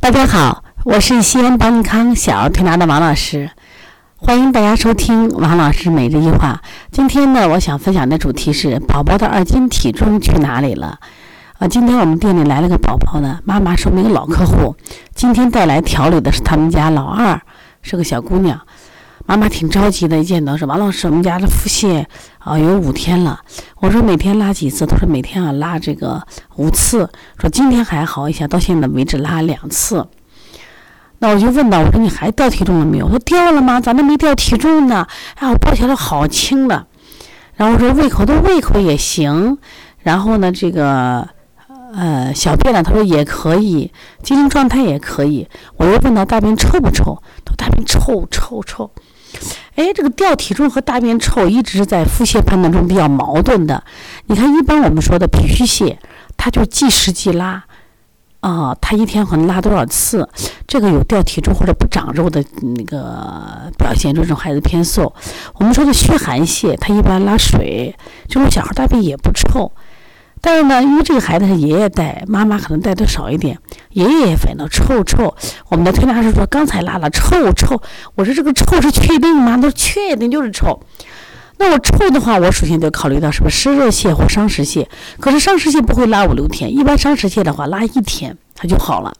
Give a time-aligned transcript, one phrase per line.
[0.00, 3.50] 大家好，我是西安邦尼康小儿推拿的王老师，
[4.16, 6.62] 欢迎大家收听王老师每日一话。
[6.90, 10.98] 今天呢，我想分享的主题是宝宝的二斤体重去哪里了？
[11.58, 14.74] 啊，今天我们店里来了个宝宝呢，妈妈是我们一个老客户，
[15.14, 17.38] 今天带来调理的是他们家老二，
[17.82, 18.58] 是个小姑娘。
[19.26, 22.04] 妈妈挺着急的，一见到说王老师，我们家的腹泻
[22.38, 23.38] 啊有五天了。
[23.76, 24.84] 我说每天拉几次？
[24.84, 26.20] 他说每天啊拉这个
[26.56, 27.08] 五次。
[27.38, 30.08] 说今天还好一些，到现在为止拉两次。
[31.18, 33.06] 那我就问到，我说你还掉体重了没有？
[33.06, 33.80] 他说掉了吗？
[33.80, 35.06] 咋都没掉体重呢？
[35.36, 36.86] 哎，我抱起来好轻的。
[37.54, 39.58] 然后我说胃口的胃口也行。
[40.02, 41.28] 然后呢，这个
[41.94, 45.48] 呃小便呢，他说也可以，精神状态也可以。
[45.76, 47.22] 我又问到大便臭不臭？
[47.44, 48.90] 他说大便臭臭臭。
[49.76, 53.82] 哎，这个掉体重和大便臭一直是在腹泻判断中比较矛盾的。
[54.26, 55.96] 你看，一般我们说的脾虚泻，
[56.36, 57.64] 它就即食即拉，
[58.40, 60.28] 啊，它一天可能拉多少次，
[60.66, 62.44] 这个有掉体重或者不长肉的
[62.76, 65.14] 那个表现，这种孩子偏瘦。
[65.54, 67.94] 我们说的虚寒泻，它一般拉水，
[68.28, 69.70] 这种小孩大便也不臭。
[70.40, 73.58] 但是呢，因为这个孩子是爷爷带，妈妈可能带的少一点，
[73.90, 75.34] 爷爷也反正臭臭。
[75.68, 77.80] 我们的推拿师说刚才拉了臭臭，
[78.14, 79.56] 我说这个臭是确定吗？
[79.56, 80.80] 他说确定就是臭。
[81.58, 84.86] 那我臭的话，我首先就考虑到是不是湿热泻或伤食泻。
[85.18, 89.12] 可是伤食泻不会拉五六天，一般伤食泻的话拉一天它就好了。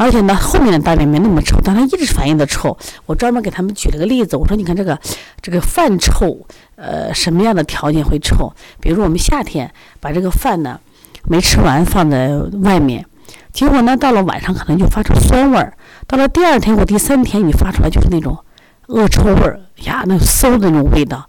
[0.00, 2.74] 而且呢，后面的大便没那么臭，但它一直反应的臭。
[3.04, 4.98] 我专门给他们举了个例子，我说你看这个
[5.42, 8.50] 这个饭臭，呃，什么样的条件会臭？
[8.80, 10.80] 比如我们夏天把这个饭呢
[11.26, 13.04] 没吃完放在外面，
[13.52, 15.74] 结果呢到了晚上可能就发出酸味儿，
[16.06, 18.38] 到了第二天或第三天你发出来就是那种
[18.86, 21.28] 恶臭味儿呀，那馊的那种味道。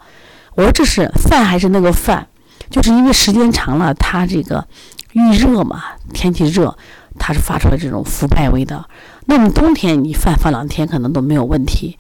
[0.56, 2.26] 我说这是饭还是那个饭？
[2.70, 4.66] 就是因为时间长了，它这个
[5.12, 5.84] 遇热嘛，
[6.14, 6.78] 天气热。
[7.20, 8.90] 它是发出来这种腐败味道。
[9.26, 11.98] 那么冬天你饭放两天可能都没有问题，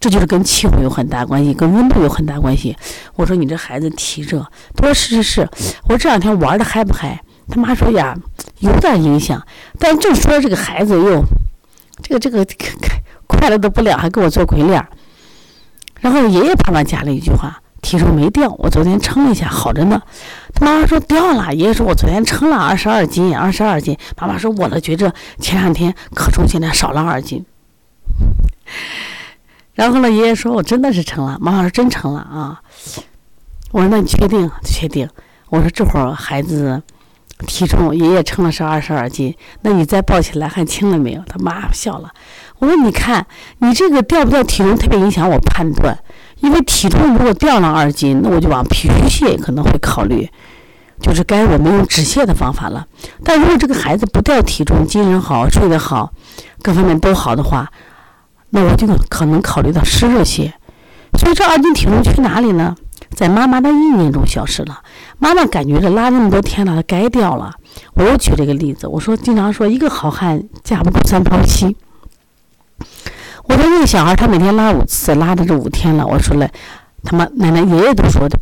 [0.00, 2.76] 这就是跟气候有很大关系，跟温度有很大关系。
[3.14, 5.48] 我说你这孩子体热，他说是是是。
[5.84, 7.22] 我说这两天玩的嗨不嗨？
[7.48, 8.16] 他妈说呀，
[8.58, 9.40] 有点影响。
[9.78, 11.22] 但正说这个孩子又
[12.02, 12.44] 这个这个
[13.26, 14.84] 快乐的不了，还给我做鬼脸。
[16.00, 17.60] 然后爷爷旁边加了一句话。
[17.86, 20.02] 体重没掉，我昨天称了一下，好着呢。
[20.52, 23.96] 他妈妈说掉了，爷爷说我昨天称了二十二斤，二十二斤。
[24.20, 27.46] 妈妈说我呢觉着前两天可重，现在少了二斤。
[29.74, 32.60] 然后呢，爷爷说我真的是称了，妈妈说真称了啊。
[33.70, 34.50] 我说那你确定？
[34.64, 35.08] 确定。
[35.50, 36.82] 我说这会儿孩子
[37.46, 41.22] 体重爷爷称了是二十二斤，那你再抱起来还轻了没有？
[41.28, 42.10] 他妈笑了。
[42.58, 43.24] 我说你看
[43.58, 45.96] 你这个掉不掉体重特别影响我判断。
[46.40, 50.28] 因为体重如果掉了二斤，那我就往脾虚泻可能会考虑，
[51.00, 52.86] 就是该我们用止泻的方法了。
[53.24, 56.12] 但如果这个孩子不掉体重，精神好，睡得好，
[56.62, 57.70] 各方面都好的话，
[58.50, 60.52] 那我就可能考虑到湿热泻。
[61.18, 62.76] 所以这二斤体重去哪里呢？
[63.14, 64.80] 在妈妈的意念中消失了。
[65.18, 67.54] 妈妈感觉这拉那么多天了，该掉了。
[67.94, 71.76] 我又举这个例子，我说经常说一个好汉架不住三泡稀。
[73.48, 76.06] 我说那个小孩，他每天拉五次，拉的这五天了。
[76.06, 76.48] 我说了，
[77.04, 78.38] 他妈奶奶爷爷都说的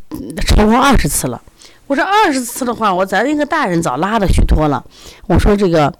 [0.46, 1.40] 超过二十次了。
[1.86, 4.82] 我说二十次的话，我咱一个大人早拉了许多了。
[5.26, 5.92] 我说这个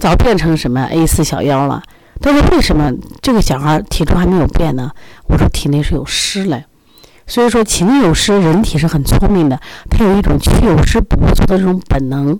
[0.00, 1.82] 早变成什么 A 四小腰了。
[2.20, 4.92] 他说为什么这个小孩体重还没有变呢？
[5.26, 6.64] 我说体内是有湿嘞。
[7.26, 9.58] 所以说体内有湿，人体是很聪明的，
[9.90, 12.38] 他有一种去有湿补足的这种本能。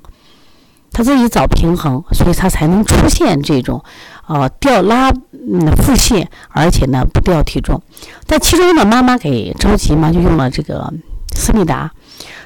[0.93, 3.83] 他自己找平衡，所以他才能出现这种，
[4.27, 7.83] 呃，掉拉腹泻，而且呢不掉体重。
[8.27, 10.91] 但其中呢，妈妈给着急嘛，就用了这个
[11.35, 11.91] 思密达，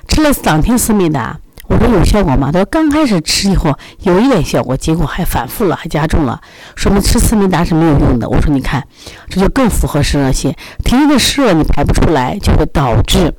[0.08, 2.50] 吃了两天思密达，我说有效果吗？
[2.50, 6.40] 他说刚开始吃以后有一点效果，结果还反复了，还加重了，
[6.74, 8.28] 说明吃思密达是没有用的。
[8.28, 8.84] 我说你看，
[9.28, 13.32] 这就更符合湿热泻，体内的湿热你排不出来，就会导致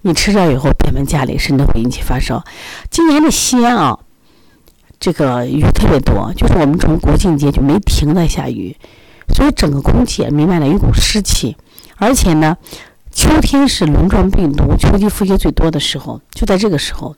[0.00, 2.42] 你吃了以后变本加厉，甚至会引起发烧。
[2.90, 3.98] 今年的西安啊。
[4.98, 8.76] 这个雨特别多，就是我们从国庆节就没停的下雨，
[9.34, 11.56] 所以整个空气也弥漫了一股湿气，
[11.96, 12.56] 而且呢，
[13.12, 17.14] 秋天是轮状病毒、秋季腹泻最多的时候，就在这个时候，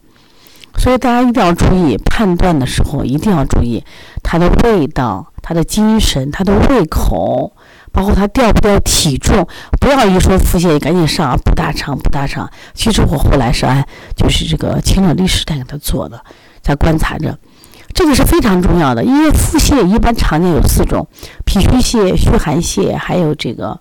[0.76, 3.82] 所以大家一定要注意判断的时候一定要注意
[4.22, 7.52] 它的味道、它的精神、它的胃口，
[7.92, 9.46] 包括它掉不掉体重，
[9.80, 12.50] 不要一说腹泻赶紧上啊补大肠补大肠。
[12.74, 13.86] 其实我后来是按
[14.16, 16.22] 就是这个清热利湿在给他做的，
[16.60, 17.38] 在观察着。
[17.98, 21.08] 这个是非常重要的，因为腹泻一般常见有四种：
[21.44, 23.80] 脾虚泻、虚寒泻，还有这个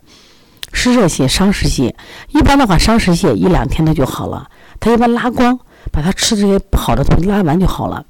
[0.74, 1.94] 湿热泻、伤食泻。
[2.30, 4.50] 一般的话，伤食泻一两天它就好了，
[4.80, 5.60] 它一般拉光，
[5.92, 8.04] 把它吃这些不好的东西拉完就好了。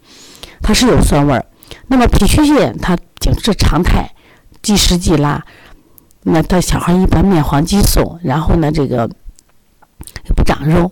[0.62, 1.46] 它是有酸味儿。
[1.88, 4.10] 那么脾虚泻它就是常态，
[4.62, 5.44] 即食即拉。
[6.24, 9.10] 那他小孩一般面黄肌瘦，然后呢，这个
[10.34, 10.90] 不长肉，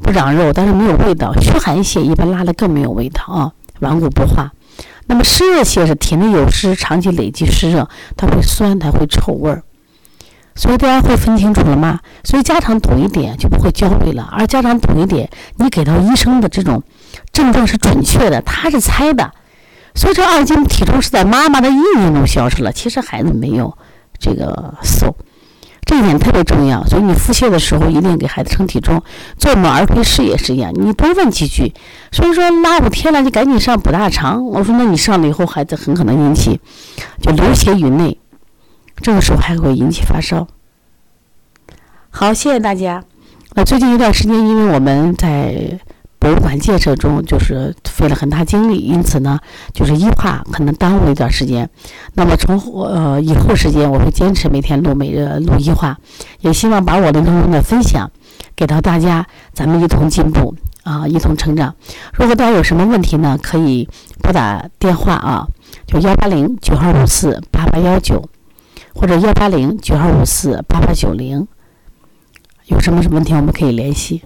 [0.00, 1.34] 不长肉，但是没有味道。
[1.40, 4.52] 虚寒泻一般拉的更没有味道啊，顽固不化。
[5.06, 9.62] 那么湿热邪是体内有湿，长期累积湿热，它会酸，它会臭味儿。
[10.56, 12.00] 所以大家会分清楚了吗？
[12.22, 16.82] 所以家长懂一点就不会焦虑了，而家长懂一点，你给到医生的这种
[17.32, 19.32] 症状是准确的，他是猜的。
[19.96, 23.76] 所以这二斤体重是在妈妈的意念中消失了，其实孩子没有
[24.18, 25.16] 这个瘦，
[25.98, 26.84] 这点特别重要。
[26.86, 29.02] 所以你腹泻的时候一定给孩子称体重，
[29.38, 31.72] 做我们儿推试也是一样，你多问几句。
[32.10, 34.44] 所以说拉五天了，你赶紧上补大肠。
[34.46, 36.60] 我说那你上了以后，孩子很可能引起
[37.20, 38.18] 就流血于内。
[39.02, 40.46] 这个时候还会引起发烧。
[42.10, 43.04] 好，谢谢大家。
[43.54, 45.78] 那最近一段时间，因为我们在
[46.24, 49.38] 博物馆建设中，就是费了很大精力，因此呢，
[49.74, 51.68] 就是医化可能耽误一段时间。
[52.14, 55.98] 那么从呃以后时间，我会坚持每天录每日录医化，
[56.40, 58.10] 也希望把我的内容的分享
[58.56, 61.74] 给到大家，咱们一同进步啊，一同成长。
[62.14, 63.86] 如果大家有什么问题呢，可以
[64.22, 65.46] 拨打电话啊，
[65.86, 68.26] 就幺八零九二五四八八幺九。
[68.94, 71.46] 或者幺八零九二五四八八九零，
[72.64, 74.22] 有什么什么问题我们可以联系。